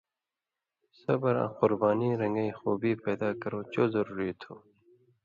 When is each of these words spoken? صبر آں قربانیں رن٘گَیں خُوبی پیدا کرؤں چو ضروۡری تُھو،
صبر 1.01 1.33
آں 1.43 1.49
قربانیں 1.59 2.17
رن٘گَیں 2.21 2.55
خُوبی 2.59 2.91
پیدا 3.03 3.29
کرؤں 3.41 3.65
چو 3.73 3.83
ضروۡری 3.93 4.31
تُھو، 4.41 4.53